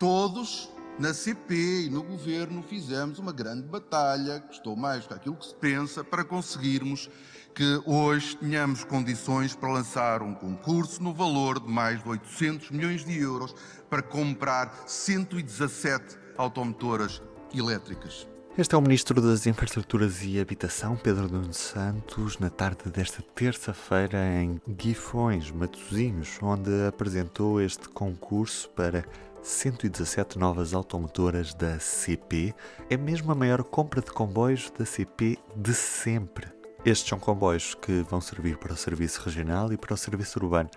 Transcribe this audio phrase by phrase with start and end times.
[0.00, 5.36] Todos na CP e no governo fizemos uma grande batalha, custou mais do que aquilo
[5.36, 7.10] que se pensa, para conseguirmos
[7.54, 13.04] que hoje tenhamos condições para lançar um concurso no valor de mais de 800 milhões
[13.04, 13.54] de euros
[13.90, 17.20] para comprar 117 automotoras
[17.54, 18.26] elétricas.
[18.56, 24.18] Este é o Ministro das Infraestruturas e Habitação, Pedro Nuno Santos, na tarde desta terça-feira
[24.18, 29.04] em Guifões, Matosinhos, onde apresentou este concurso para
[29.42, 32.54] 117 novas automotoras da CP.
[32.88, 36.48] É mesmo a maior compra de comboios da CP de sempre.
[36.84, 40.70] Estes são comboios que vão servir para o serviço regional e para o serviço urbano.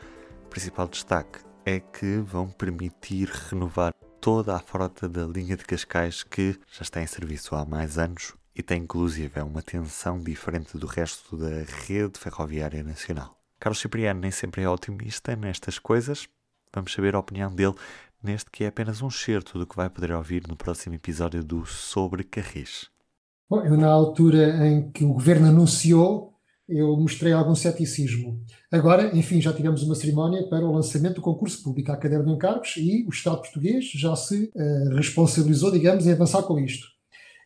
[0.46, 6.24] O principal destaque é que vão permitir renovar toda a frota da linha de Cascais
[6.24, 10.86] que já está em serviço há mais anos e tem inclusive uma tensão diferente do
[10.86, 13.38] resto da rede ferroviária nacional.
[13.60, 16.28] Carlos Cipriano nem sempre é otimista nestas coisas.
[16.74, 17.76] Vamos saber a opinião dele
[18.24, 21.66] neste que é apenas um certo do que vai poder ouvir no próximo episódio do
[21.66, 22.88] Sobre Carris.
[23.50, 26.34] Bom, eu na altura em que o governo anunciou,
[26.68, 28.42] eu mostrei algum ceticismo.
[28.72, 32.32] Agora, enfim, já tivemos uma cerimónia para o lançamento do concurso público à cadeira de
[32.32, 36.88] encargos e o Estado português já se uh, responsabilizou, digamos, em avançar com isto.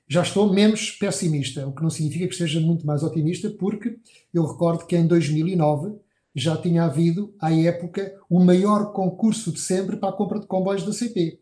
[0.08, 3.98] Já estou menos pessimista, o que não significa que esteja muito mais otimista, porque
[4.34, 5.96] eu recordo que em 2009
[6.38, 10.86] já tinha havido, à época, o maior concurso de sempre para a compra de comboios
[10.86, 11.40] da CP.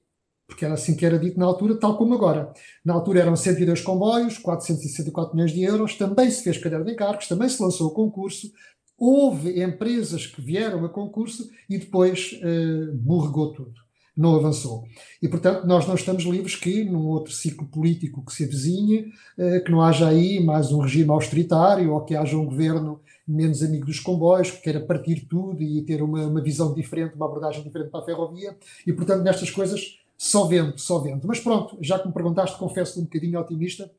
[0.47, 2.53] Porque era assim que era dito na altura, tal como agora.
[2.83, 7.27] Na altura eram 102 comboios, 464 milhões de euros, também se fez caderno de encargos,
[7.27, 8.49] também se lançou o concurso,
[8.97, 13.73] houve empresas que vieram a concurso e depois uh, borregou tudo.
[14.15, 14.85] Não avançou.
[15.21, 19.07] E, portanto, nós não estamos livres que, num outro ciclo político que se avizinhe,
[19.37, 23.63] uh, que não haja aí mais um regime austeritário ou que haja um governo menos
[23.63, 27.63] amigo dos comboios, que queira partir tudo e ter uma, uma visão diferente, uma abordagem
[27.63, 28.55] diferente para a ferrovia.
[28.85, 31.27] E, portanto, nestas coisas, só vento, só vento.
[31.27, 33.91] Mas pronto, já que me perguntaste, confesso um bocadinho otimista.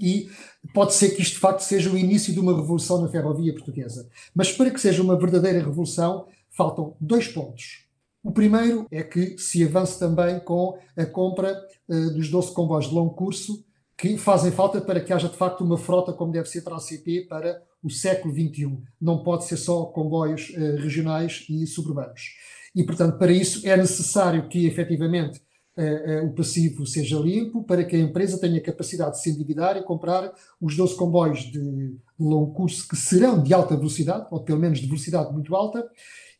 [0.00, 0.28] E
[0.72, 4.08] pode ser que isto de facto seja o início de uma revolução na ferrovia portuguesa.
[4.34, 7.84] Mas para que seja uma verdadeira revolução, faltam dois pontos.
[8.22, 12.94] O primeiro é que se avance também com a compra uh, dos 12 comboios de
[12.94, 13.64] longo curso,
[13.96, 16.80] que fazem falta para que haja de facto uma frota como deve ser para a
[16.80, 18.78] CP para o século XXI.
[19.00, 22.22] Não pode ser só comboios uh, regionais e suburbanos.
[22.74, 25.40] E, portanto, para isso é necessário que efetivamente
[25.76, 29.76] uh, uh, o passivo seja limpo, para que a empresa tenha capacidade de se endividar
[29.76, 34.58] e comprar os 12 comboios de longo curso que serão de alta velocidade, ou pelo
[34.58, 35.86] menos de velocidade muito alta,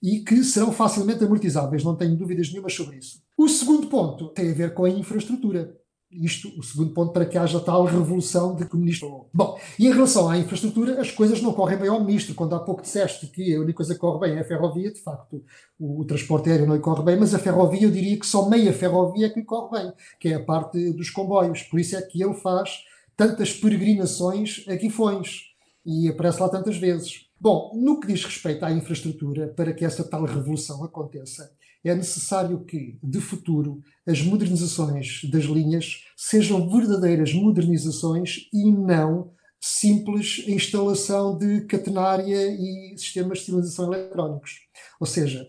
[0.03, 3.23] e que serão facilmente amortizáveis, não tenho dúvidas nenhuma sobre isso.
[3.37, 5.77] O segundo ponto tem a ver com a infraestrutura
[6.15, 9.27] isto, o segundo ponto, para que haja tal revolução de que o ministro.
[9.33, 12.35] Bom, e em relação à infraestrutura, as coisas não correm bem ao ministro.
[12.35, 15.01] Quando há pouco disseste que a única coisa que corre bem é a ferrovia, de
[15.01, 15.45] facto,
[15.79, 18.49] o, o transporte aéreo não lhe corre bem, mas a ferrovia, eu diria que só
[18.49, 21.63] meia ferrovia é que lhe corre bem, que é a parte dos comboios.
[21.63, 22.85] Por isso é que ele faz
[23.17, 25.55] tantas peregrinações a Guifões
[25.85, 27.27] e aparece lá tantas vezes.
[27.45, 32.65] Bom, no que diz respeito à infraestrutura, para que essa tal revolução aconteça, é necessário
[32.65, 41.67] que, de futuro, as modernizações das linhas sejam verdadeiras modernizações e não simples instalação de
[41.67, 44.61] catenária e sistemas de sinalização eletrónicos.
[44.99, 45.47] Ou seja,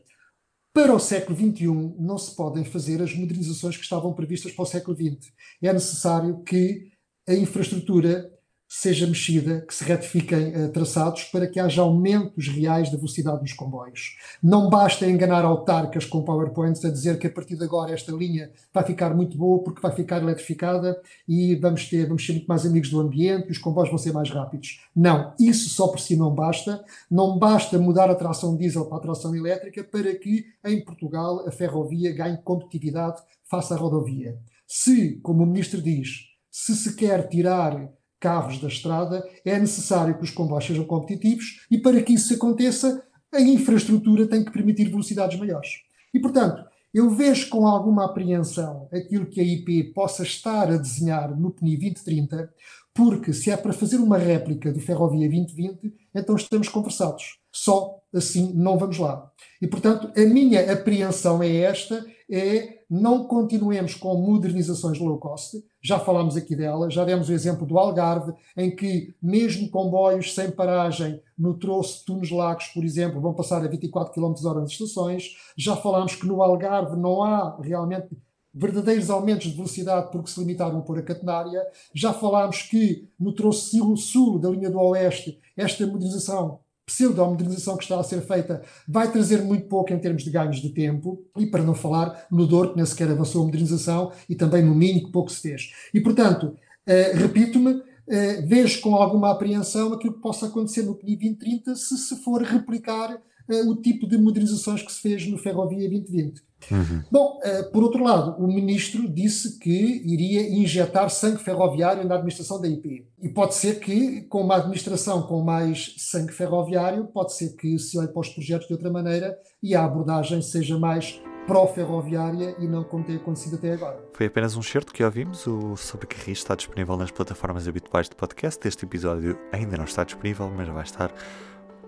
[0.73, 4.65] para o século XXI não se podem fazer as modernizações que estavam previstas para o
[4.65, 5.31] século XX.
[5.63, 6.91] É necessário que
[7.25, 8.34] a infraestrutura
[8.67, 13.53] seja mexida, que se retifiquem uh, traçados para que haja aumentos reais da velocidade dos
[13.53, 14.17] comboios.
[14.41, 18.51] Não basta enganar autarcas com PowerPoints a dizer que a partir de agora esta linha
[18.73, 22.65] vai ficar muito boa porque vai ficar eletrificada e vamos ter, vamos ser muito mais
[22.65, 24.81] amigos do ambiente e os comboios vão ser mais rápidos.
[24.95, 26.83] Não, isso só por si não basta.
[27.09, 31.51] Não basta mudar a tração diesel para a tração elétrica para que em Portugal a
[31.51, 34.37] ferrovia ganhe competitividade face à rodovia.
[34.67, 40.23] Se, como o ministro diz, se se quer tirar carros da estrada, é necessário que
[40.23, 43.03] os comboios sejam competitivos e para que isso aconteça,
[43.33, 45.69] a infraestrutura tem que permitir velocidades maiores.
[46.13, 51.37] E, portanto, eu vejo com alguma apreensão aquilo que a IP possa estar a desenhar
[51.37, 52.49] no PNI 2030,
[52.93, 57.37] porque se é para fazer uma réplica do Ferrovia 2020, então estamos conversados.
[57.51, 59.29] Só assim não vamos lá.
[59.61, 65.99] E, portanto, a minha apreensão é esta, é não continuemos com modernizações low cost, já
[65.99, 71.21] falámos aqui dela, já demos o exemplo do Algarve, em que mesmo comboios sem paragem
[71.37, 75.35] no troço de Tunes Lagos, por exemplo, vão passar a 24 km h nas estações,
[75.57, 78.09] já falámos que no Algarve não há realmente
[78.53, 81.61] verdadeiros aumentos de velocidade porque se limitaram a pôr a catenária,
[81.93, 87.99] já falámos que no troço sul da linha do oeste esta modernização pseudo-modernização que está
[87.99, 91.63] a ser feita vai trazer muito pouco em termos de ganhos de tempo, e para
[91.63, 95.11] não falar no Douro, que nem sequer avançou a modernização, e também no Minho, que
[95.11, 95.71] pouco se fez.
[95.93, 96.55] E, portanto,
[96.85, 101.97] eh, repito-me, eh, vejo com alguma apreensão aquilo que possa acontecer no PNI 2030 se
[101.97, 106.41] se for replicar eh, o tipo de modernizações que se fez no Ferrovia 2020.
[106.71, 107.03] Uhum.
[107.11, 112.61] Bom, uh, por outro lado, o ministro disse que iria injetar sangue ferroviário na administração
[112.61, 113.07] da IP.
[113.21, 117.97] E pode ser que, com uma administração com mais sangue ferroviário, pode ser que se
[117.97, 122.83] olhe para os projetos de outra maneira e a abordagem seja mais pró-ferroviária e não
[122.83, 124.03] como tem acontecido até agora.
[124.13, 125.45] Foi apenas um certo que ouvimos.
[125.47, 128.67] O Sobre Carris está disponível nas plataformas habituais de podcast.
[128.67, 131.13] Este episódio ainda não está disponível, mas vai estar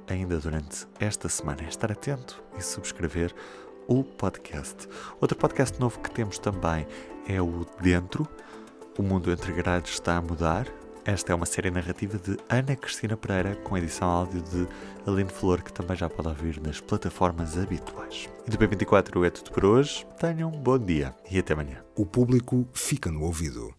[0.08, 1.64] ainda durante esta semana.
[1.64, 3.34] É estar atento e subscrever
[3.88, 4.88] o podcast.
[5.20, 6.86] Outro podcast novo que temos também
[7.28, 8.28] é o Dentro.
[8.98, 10.68] O mundo entre grades está a mudar.
[11.06, 14.68] Esta é uma série narrativa de Ana Cristina Pereira, com edição áudio de
[15.10, 18.28] Aline Flor, que também já pode ouvir nas plataformas habituais.
[18.46, 20.06] E do P24 é tudo por hoje.
[20.20, 21.82] Tenham um bom dia e até amanhã.
[21.96, 23.74] O público fica no ouvido.